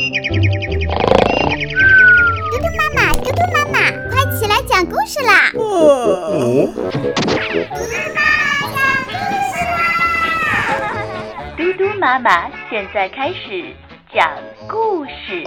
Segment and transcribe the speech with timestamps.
[0.00, 0.06] 嘟
[2.56, 3.76] 嘟妈妈，嘟嘟妈妈，
[4.08, 5.50] 快起来讲故事啦！
[11.54, 12.50] 嘟嘟妈妈！
[12.70, 13.74] 现在开始
[14.14, 14.26] 讲
[14.66, 15.44] 故事。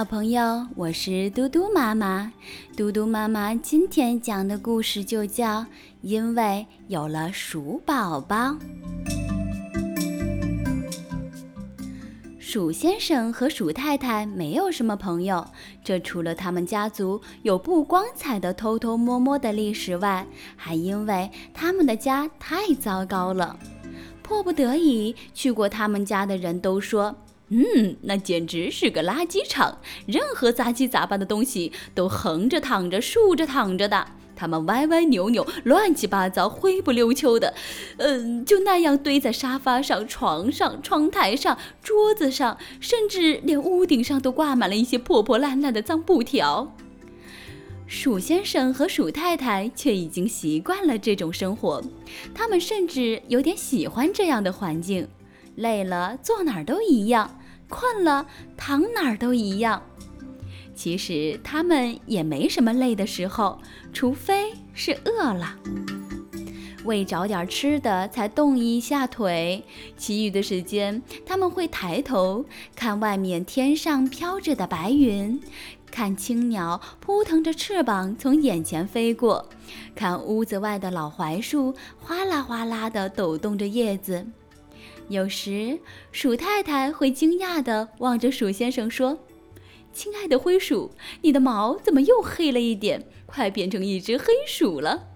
[0.00, 2.32] 小朋友，我是嘟嘟妈妈。
[2.74, 5.60] 嘟嘟妈妈今天讲的故事就叫
[6.00, 8.36] 《因为有了鼠宝宝》。
[12.38, 15.46] 鼠先生和鼠太太没有什么朋友，
[15.84, 23.58] 这除了他们家族有不光彩的偷偷摸摸的历史外，还因为他们的家太糟糕了。
[24.22, 27.14] 迫不得已去过他们家的人都说。
[27.52, 37.52] 嗯，那简直是个垃圾场，任何杂七杂八的东西都横着躺着、竖着躺着的，它们歪歪扭扭、乱七八糟、灰不溜秋的，
[37.96, 46.72] 嗯，就那样堆在沙发上、床上、窗台上、桌子上，甚至连屋顶上都挂满了一些破破烂烂的脏布条。
[47.88, 51.82] 鼠先生和鼠太太却已经习惯了这种生活，
[52.32, 55.08] 他们甚至有点喜欢这样的环境。
[55.56, 57.38] 累了，坐哪儿都一样。
[57.70, 58.26] 困了，
[58.56, 59.82] 躺哪儿都一样。
[60.74, 63.58] 其实他们也没什么累的时候，
[63.92, 65.56] 除非是饿了，
[66.84, 69.62] 为找点吃的才动一下腿。
[69.96, 72.44] 其余的时间，他们会抬头
[72.74, 75.38] 看外面天上飘着的白云，
[75.90, 79.46] 看青鸟扑腾着翅膀从眼前飞过，
[79.94, 84.26] 看屋子外的老槐树哗啦哗啦地抖动着叶子。
[85.10, 85.80] 有时，
[86.12, 89.18] 鼠太太会惊讶地望着鼠先生说
[89.92, 90.92] ：“亲爱的灰鼠，
[91.22, 93.04] 你的毛怎么又黑了一点？
[93.26, 95.08] 快变成一只黑鼠了！”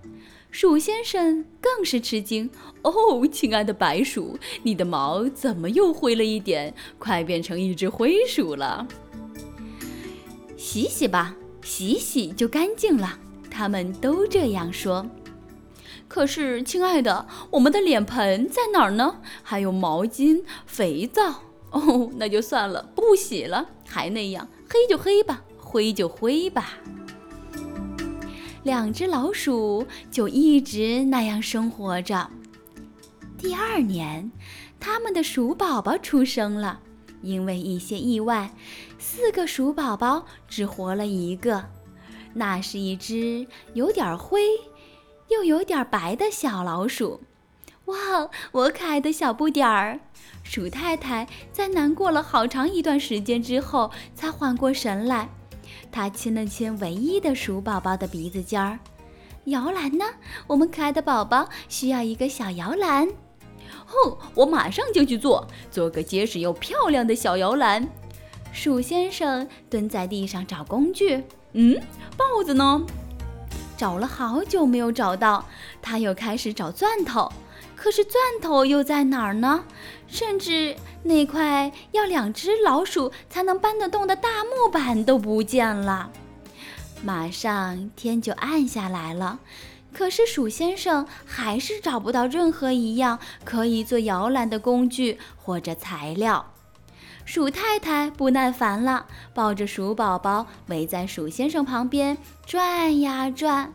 [0.50, 2.50] 鼠先生更是吃惊
[2.82, 6.74] ：“哦，亲爱的白鼠，你的毛怎么又灰了一点？
[6.98, 8.88] 快变成一只灰鼠了！
[10.56, 15.06] 洗洗吧，洗洗就干净了。”他们都这样说。
[16.08, 19.20] 可是，亲爱的，我们的脸盆在哪儿呢？
[19.42, 21.42] 还有毛巾、肥皂。
[21.70, 26.74] 哦，那就算了，不洗了，还那样，黑就黑吧，灰就灰吧。
[28.62, 32.30] 两只老鼠就一直那样生活着。
[33.36, 34.30] 第二年，
[34.78, 36.80] 他们的鼠宝宝出生了。
[37.22, 38.54] 因为一些意外，
[38.98, 41.64] 四个鼠宝宝只活了一个。
[42.34, 44.42] 那是一只有点灰。
[45.28, 47.20] 又有点白的小老鼠，
[47.86, 47.96] 哇，
[48.52, 50.00] 我可爱的小不点儿！
[50.42, 55.28] 鼠太太在难过了好长一段时间之后，才缓过神来。
[55.90, 58.78] 她亲了亲唯一的鼠宝宝的鼻子尖儿。
[59.46, 60.04] 摇篮呢？
[60.46, 63.08] 我们可爱的宝宝需要一个小摇篮。
[63.08, 67.86] 哦，我马上就去做，做个结实又漂亮的小摇篮。
[68.52, 71.22] 鼠先生蹲在地上找工具。
[71.52, 71.80] 嗯，
[72.16, 72.84] 豹子呢？
[73.76, 75.44] 找了好久没有找到，
[75.82, 77.32] 他又开始找钻头，
[77.76, 79.64] 可是钻头又在哪儿呢？
[80.06, 86.10] 甚至那块要两只老鼠才能搬得动的大木板都不见了。
[87.02, 89.38] 马上天就暗下来了，
[89.92, 96.53] 可是鼠先生还是找不到任何一样可以做摇篮的工具或者材料。
[97.24, 103.72] 鼠太太不耐烦了，抱着鼠宝宝围在鼠先生旁边转呀转，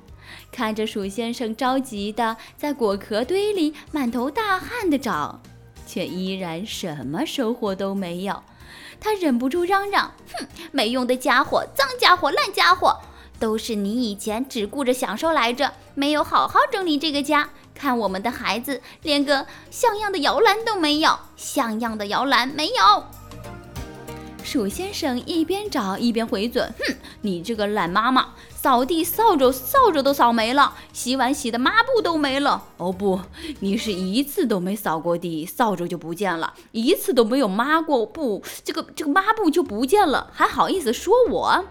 [0.52, 5.42] 看着鼠先生着急的在果壳堆里满头大汗的找，
[5.88, 8.44] 却依然什么收获都没有。
[9.02, 12.98] 他忍不住嚷嚷：“哼，没用的家伙，脏家伙，烂家伙，
[13.40, 17.50] 都是你以前只顾着享受来着，没有好好整理这个家。
[17.74, 23.04] 看我们的孩子，连个像样的摇篮都没有，像样的摇篮没有。”
[24.52, 32.64] 鼠先生一边找一边回嘴：“哼，你这个懒妈妈，扫地扫帚扫帚都扫没了，洗碗洗的抹布都没了。
[32.78, 33.22] 哦不，
[33.60, 41.66] 你是一次都没扫过地，扫帚就不见了；一次都没有抹过布，这个这个抹布就不见了，还好意思说我？”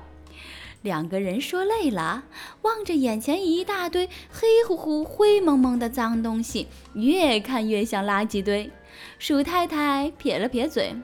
[0.82, 2.22] 两个人说累了，
[2.62, 8.70] 望着眼前一大堆黑乎乎、灰蒙蒙的脏东西，越看越像垃圾堆。
[9.18, 10.94] 鼠太太撇了撇嘴。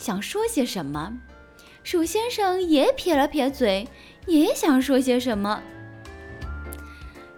[0.00, 1.12] 想说些什么，
[1.82, 3.86] 鼠先生也撇了撇嘴，
[4.26, 5.60] 也想说些什么。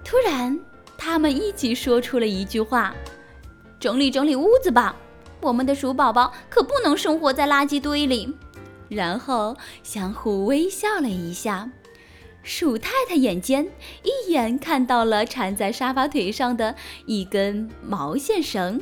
[0.04, 0.56] 突然，
[0.96, 2.94] 他们一起说出了一句话
[3.80, 4.94] ：“整理整理屋子吧，
[5.40, 8.32] 我们的鼠宝宝可不能生活在垃圾堆里。”
[8.88, 11.68] 然后相互微笑了一下。
[12.44, 13.66] 鼠太太眼尖，
[14.04, 16.76] 一眼看到了缠在沙发腿上的
[17.06, 18.80] 一根毛线绳。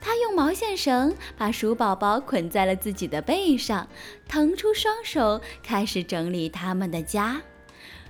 [0.00, 3.86] 他用毛线绳把鼠宝宝捆在了自己的背上，
[4.26, 7.42] 腾出双手开始整理他们的家。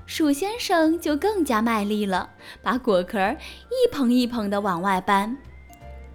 [0.06, 2.30] 鼠先生就更加卖力了，
[2.62, 5.36] 把果壳一捧一捧地往外搬。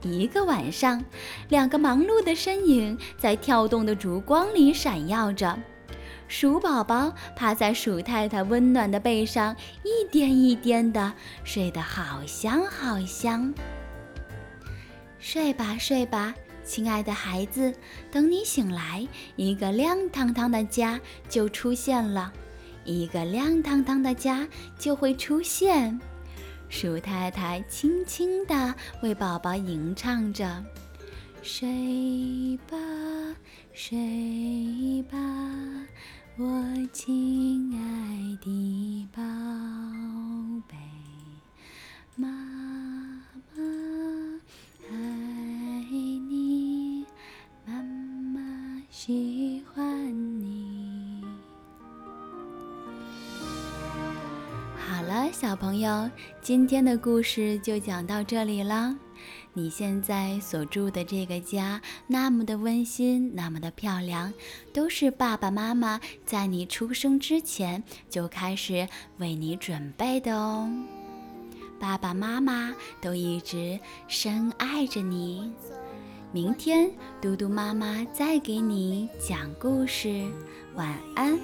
[0.02, 1.04] 一个晚上，
[1.50, 5.58] 两个忙碌的身影在跳动的烛光里闪耀着。
[6.28, 11.14] 鼠宝宝趴在鼠太太温暖的背上，一颠一颠的
[11.44, 13.54] 睡得好香好香。
[15.28, 17.74] 睡吧睡吧，亲爱的孩子，
[18.12, 19.06] 等你醒来，
[19.36, 22.32] 一个亮堂堂的家就出现了，
[22.84, 26.00] 一个亮堂堂的家就会出现。
[26.70, 30.64] 鼠太太轻轻地为宝宝吟唱着
[31.42, 32.78] ：“睡吧，
[33.74, 35.18] 睡吧，
[36.38, 38.95] 我亲爱的
[49.06, 51.24] 喜欢你。”
[54.76, 56.10] 好了，小朋友，
[56.42, 58.98] 今天的故事就讲到这里了。
[59.54, 64.34] 你现在所住的这个家那么的温馨，那么的漂亮，
[64.74, 70.68] 都是爸爸妈妈在你出生之前就开始为你准备的哦。
[71.80, 75.54] 爸爸妈妈都一直深爱着你。
[76.36, 76.92] 明天
[77.22, 80.22] 嘟嘟妈妈再给你讲故事，
[80.76, 81.40] 晚安。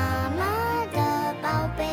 [0.00, 1.89] 妈妈的宝贝。